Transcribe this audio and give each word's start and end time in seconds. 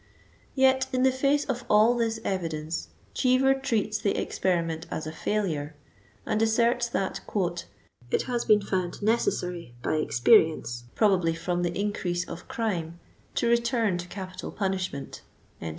Yet 0.55 0.87
in 0.91 1.03
the 1.03 1.11
face 1.11 1.45
of 1.45 1.63
all 1.69 1.93
this 1.93 2.19
evidence 2.25 2.87
Cheever 3.13 3.53
treats 3.53 3.99
the 3.99 4.17
ex 4.17 4.39
periment 4.39 4.85
as 4.89 5.05
a 5.05 5.11
failure, 5.11 5.75
and 6.25 6.41
asserts 6.41 6.87
that 6.89 7.21
"it 8.09 8.23
has 8.23 8.43
been 8.43 8.63
found 8.63 9.03
ne 9.03 9.13
cessary 9.17 9.73
by 9.83 9.97
experience, 9.97 10.85
probably 10.95 11.35
from 11.35 11.61
the 11.61 11.79
increase 11.79 12.27
of 12.27 12.47
crime, 12.47 12.99
to 13.35 13.47
return 13.47 13.99
to 13.99 14.07
capital 14.07 14.51
punishment." 14.51 15.21